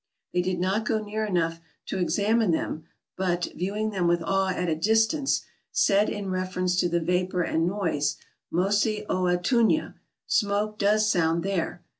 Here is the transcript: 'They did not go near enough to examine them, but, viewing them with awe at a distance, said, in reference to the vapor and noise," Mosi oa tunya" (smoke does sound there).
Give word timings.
'They 0.33 0.41
did 0.41 0.59
not 0.59 0.83
go 0.87 0.97
near 0.97 1.25
enough 1.25 1.59
to 1.85 1.99
examine 1.99 2.49
them, 2.49 2.85
but, 3.15 3.49
viewing 3.55 3.91
them 3.91 4.07
with 4.07 4.23
awe 4.23 4.49
at 4.49 4.67
a 4.67 4.73
distance, 4.75 5.43
said, 5.71 6.09
in 6.09 6.31
reference 6.31 6.75
to 6.77 6.89
the 6.89 6.99
vapor 6.99 7.43
and 7.43 7.67
noise," 7.67 8.17
Mosi 8.51 9.05
oa 9.07 9.37
tunya" 9.37 9.93
(smoke 10.25 10.79
does 10.79 11.07
sound 11.07 11.43
there). 11.43 11.83